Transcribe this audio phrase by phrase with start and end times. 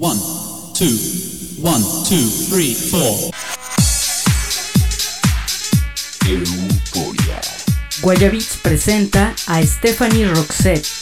[0.00, 0.16] One,
[0.74, 0.94] two,
[1.60, 3.32] one, two, three, four.
[6.24, 7.40] Euforia.
[8.00, 10.97] Guayabeats presenta a Stefanie Roxett.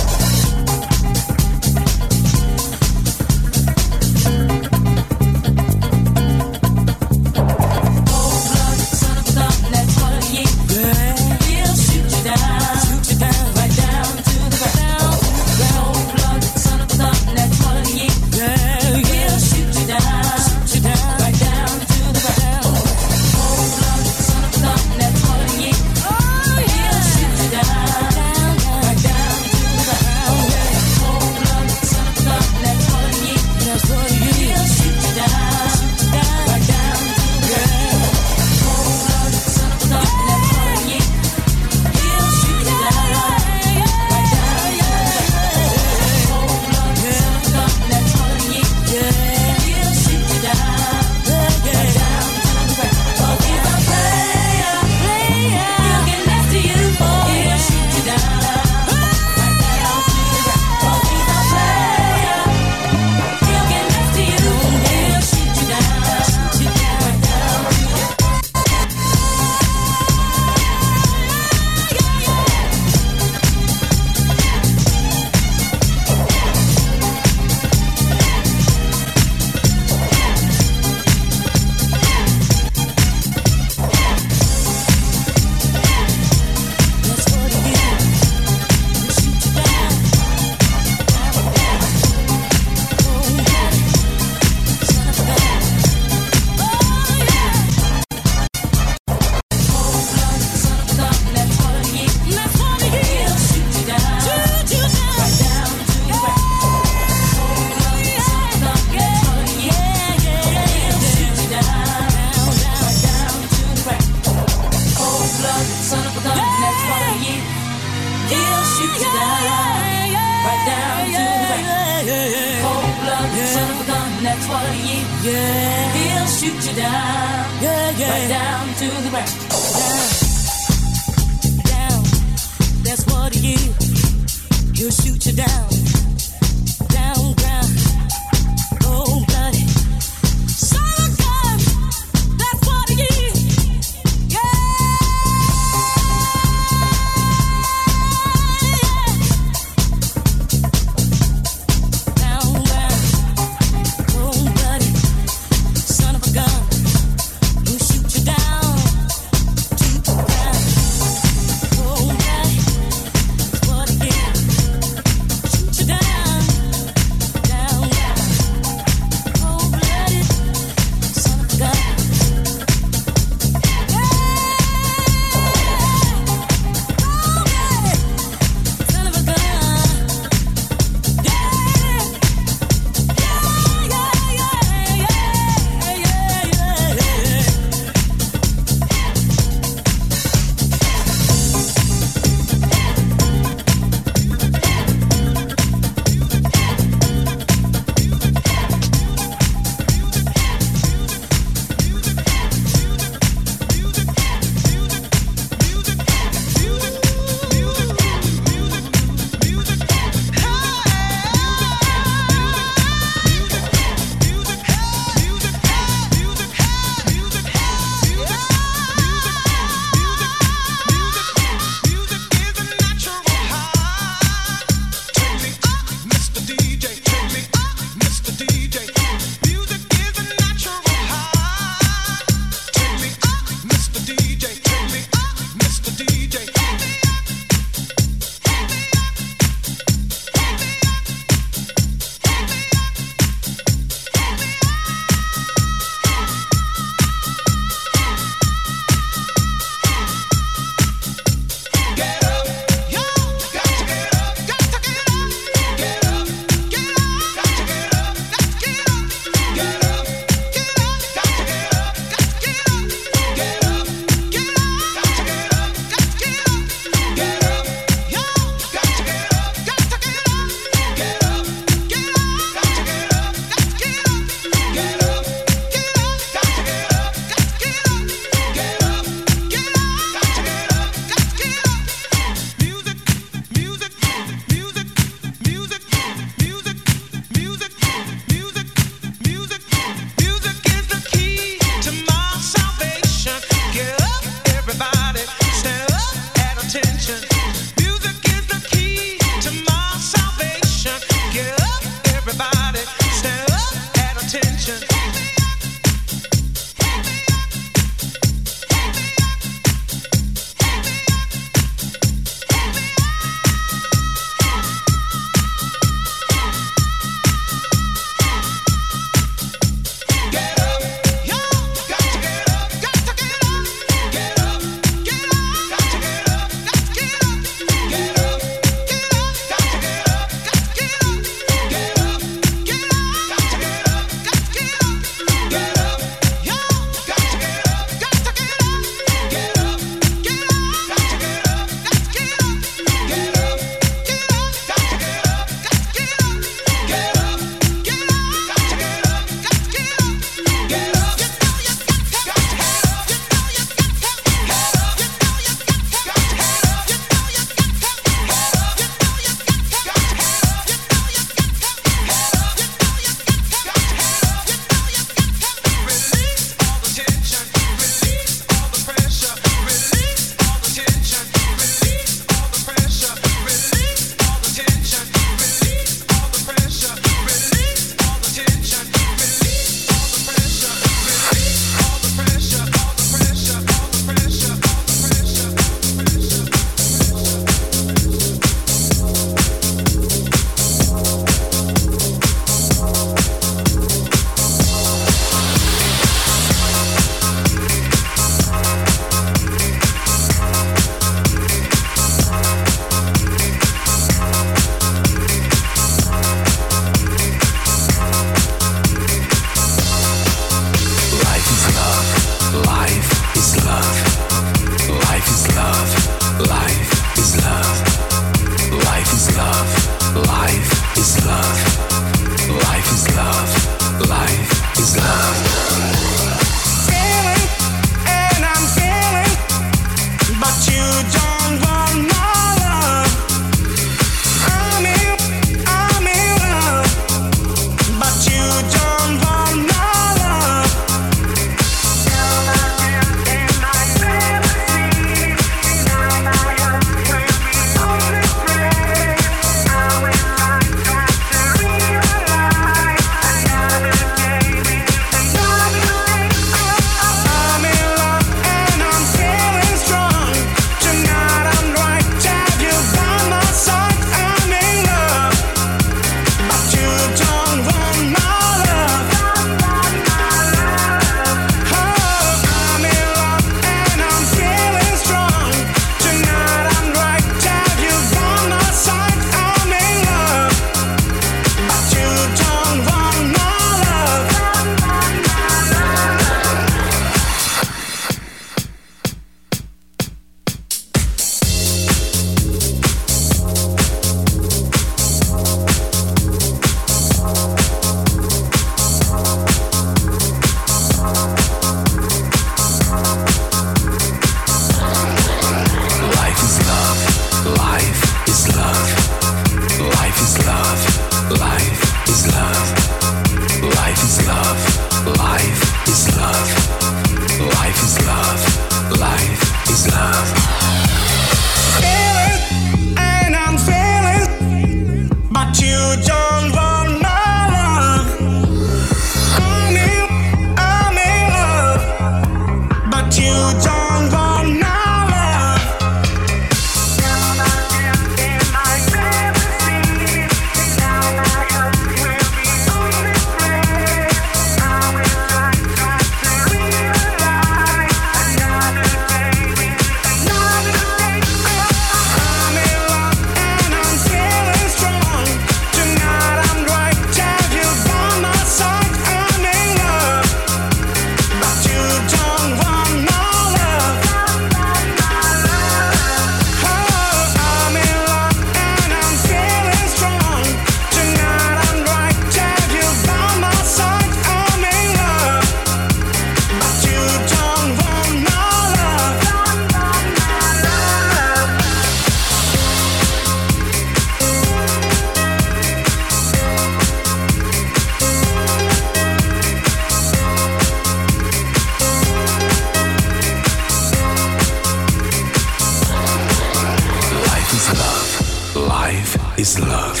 [599.36, 600.00] Is love.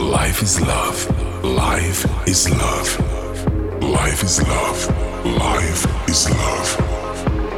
[0.00, 1.44] Life is love.
[1.44, 3.82] Life is love.
[3.82, 5.24] Life is love.
[5.24, 6.68] Life is love.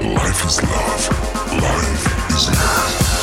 [0.03, 1.03] Life is love.
[1.63, 3.16] Life is love.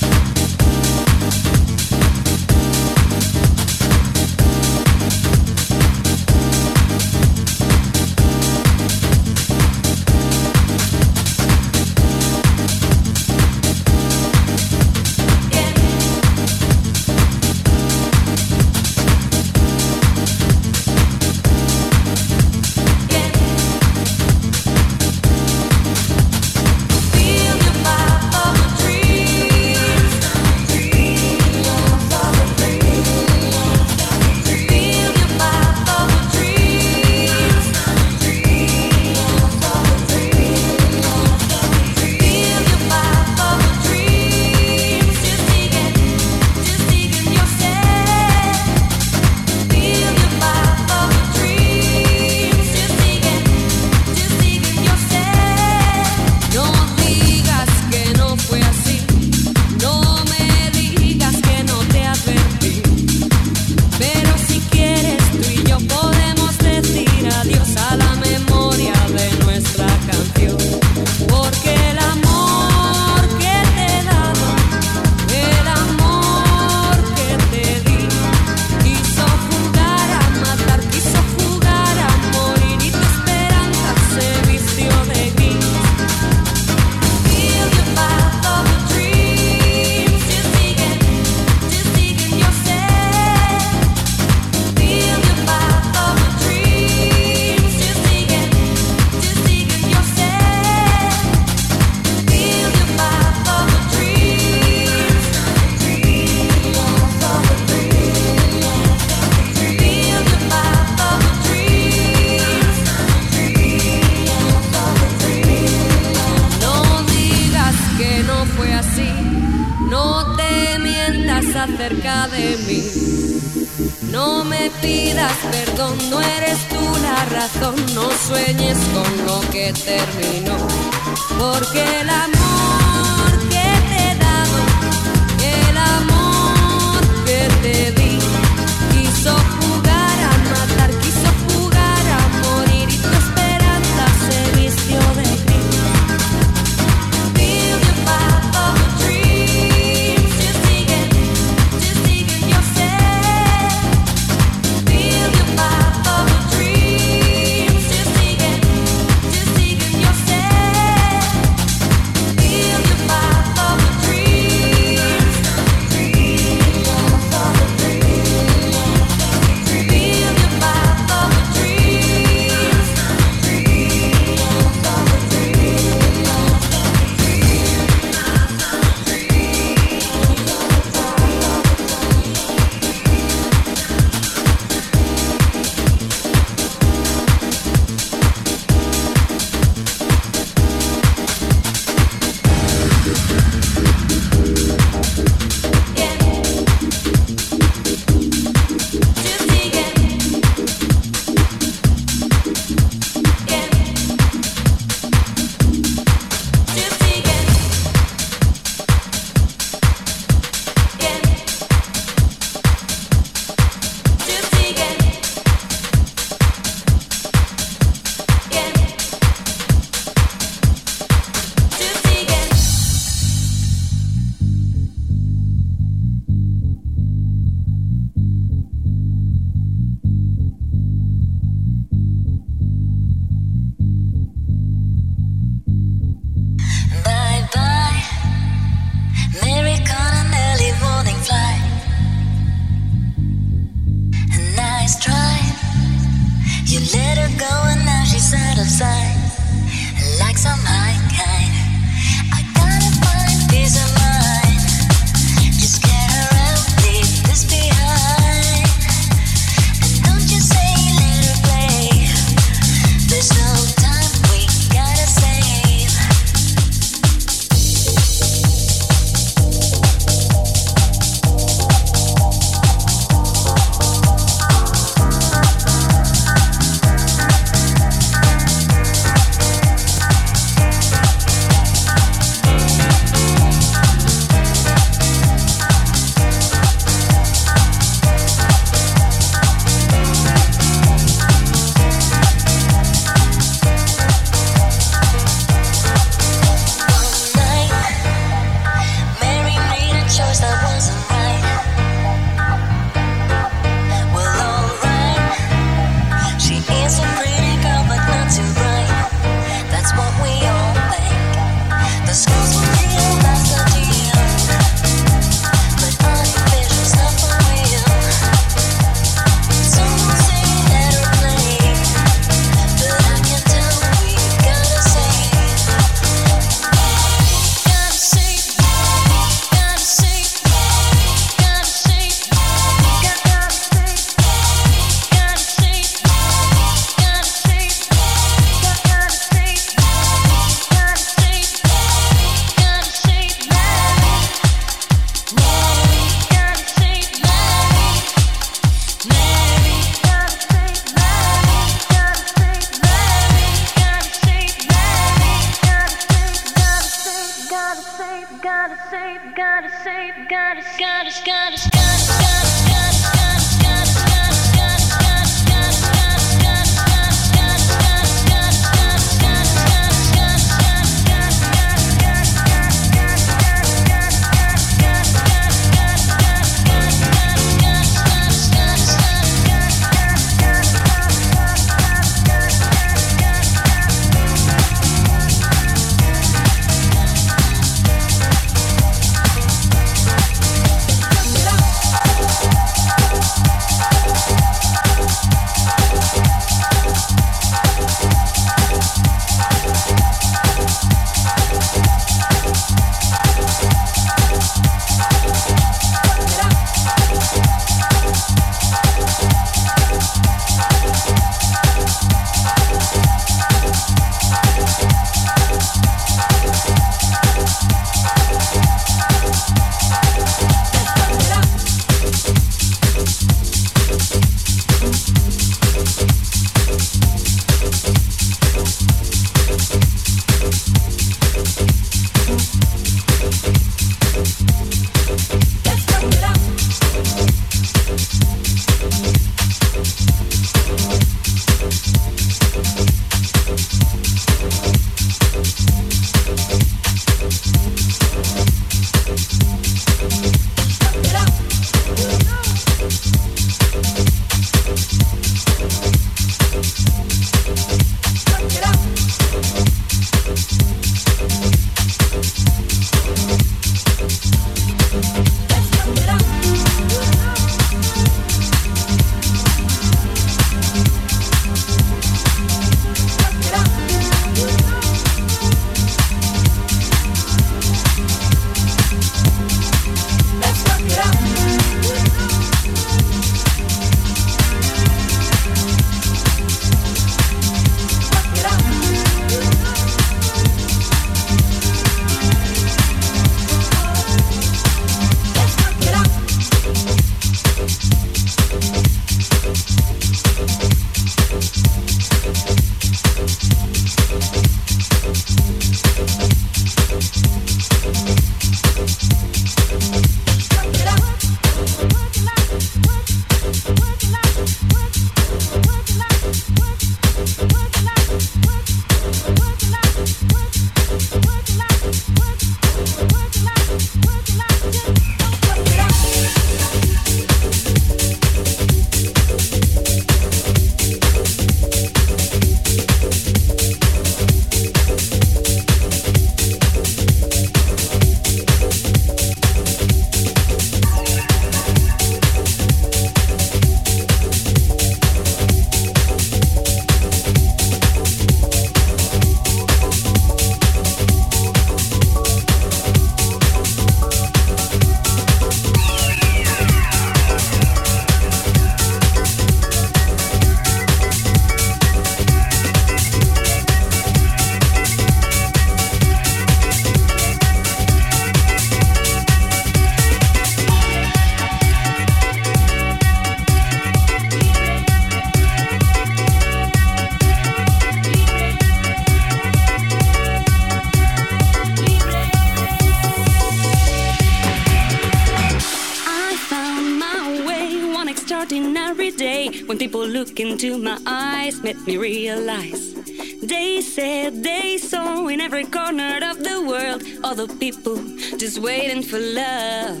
[597.38, 597.96] Other people
[598.38, 600.00] just waiting for love.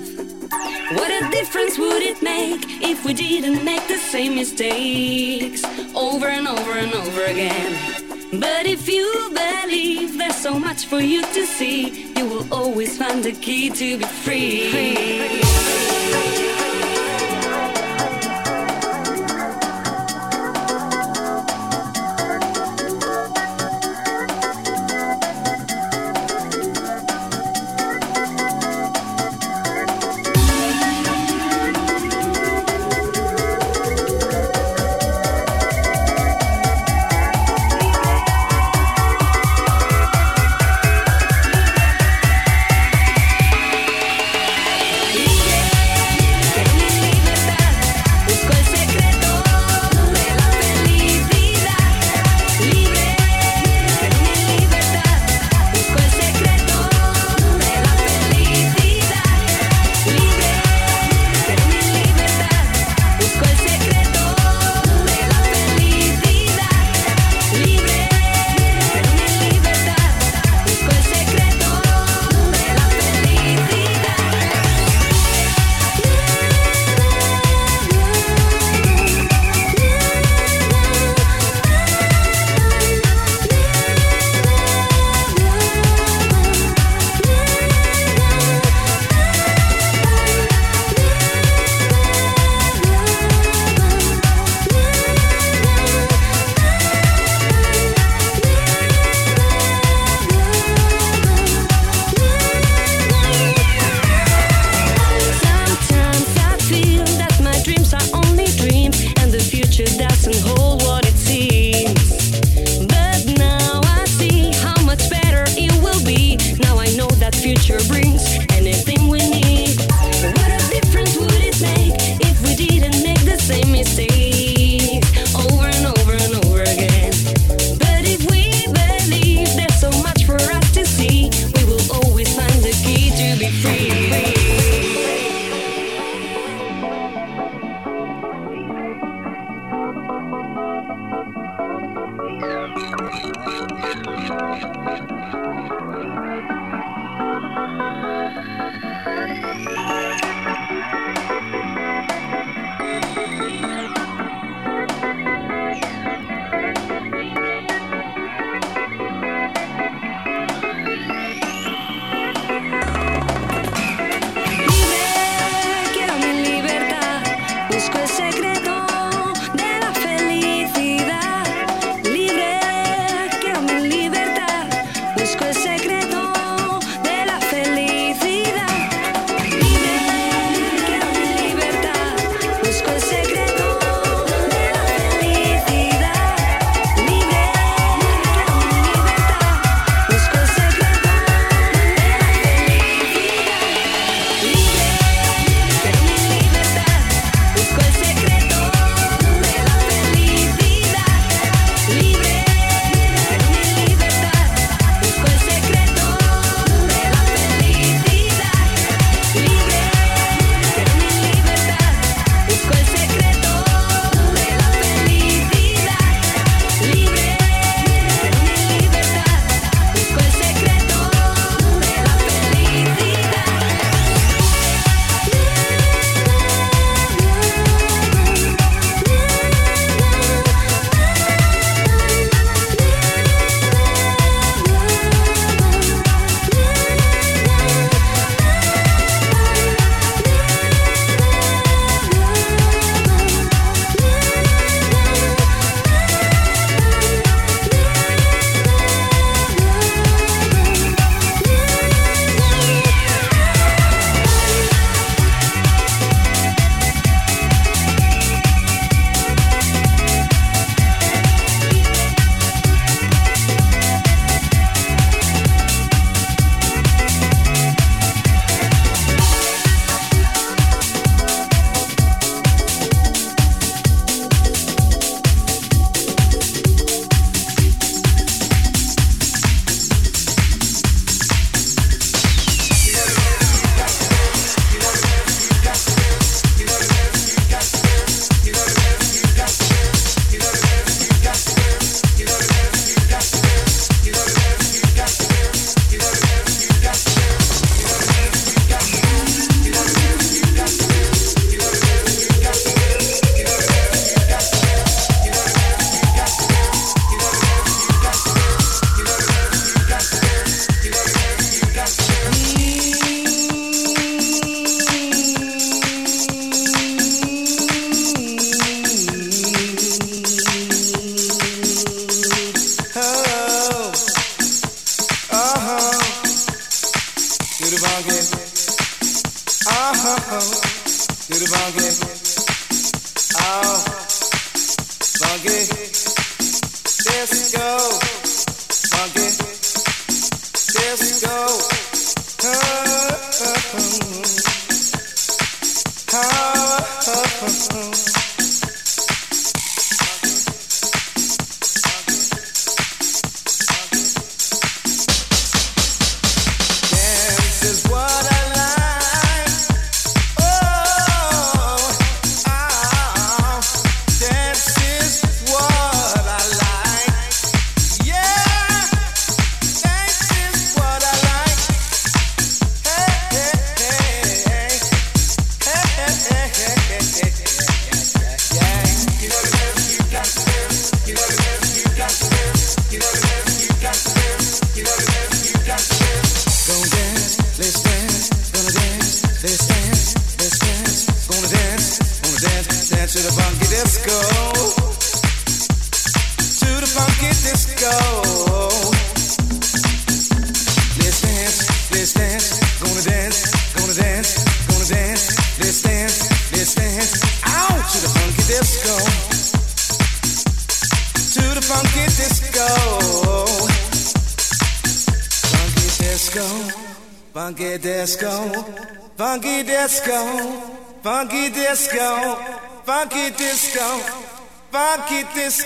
[0.96, 5.62] What a difference would it make if we didn't make the same mistakes
[5.94, 8.40] over and over and over again?
[8.40, 13.22] But if you believe there's so much for you to see, you will always find
[13.22, 14.70] the key to be free.
[14.70, 16.45] free.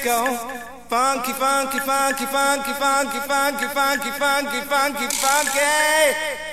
[0.01, 0.25] Disco.
[0.89, 6.51] Funky, funky, funky, funky, funky, funky, funky, funky, funky, funky.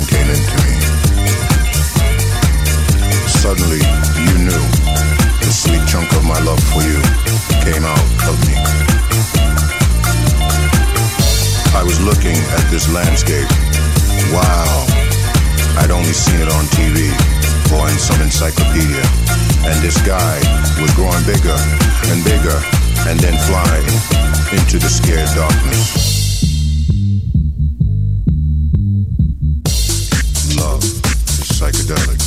[0.00, 0.72] came into me.
[3.28, 3.84] Suddenly,
[4.24, 4.64] you knew
[5.44, 6.96] the sweet chunk of my love for you
[7.60, 8.56] came out of me.
[11.76, 13.48] I was looking at this landscape.
[14.32, 14.86] Wow.
[15.76, 17.12] I'd only seen it on TV
[17.76, 19.04] or in some encyclopedia.
[19.68, 20.40] And this guy
[20.80, 21.58] was growing bigger
[22.08, 22.58] and bigger
[23.12, 23.84] and then flying
[24.56, 26.11] into the scared darkness.
[31.86, 32.21] done.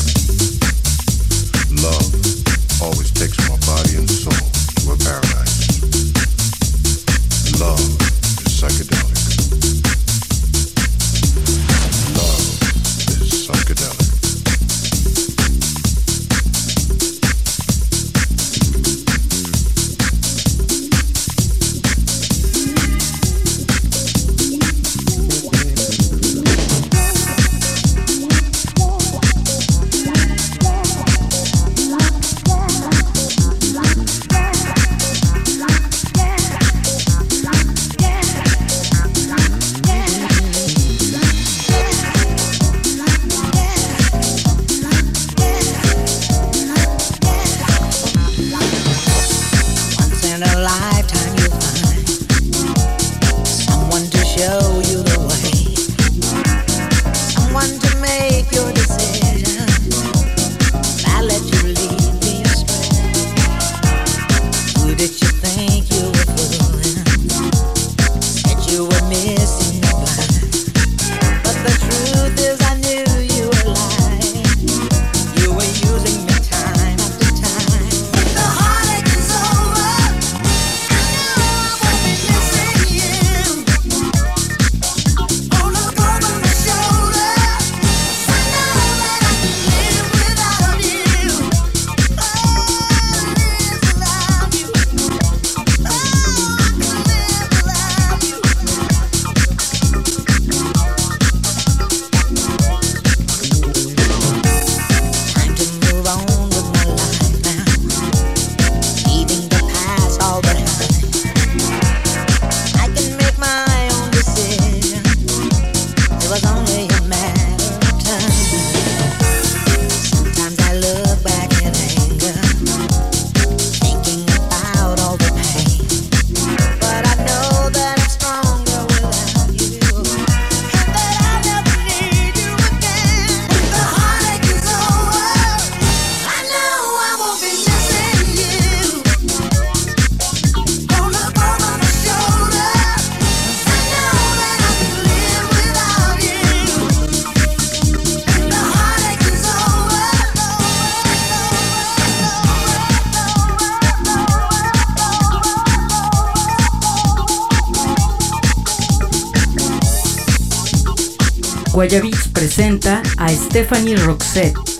[163.56, 164.74] Stephanie Roxette.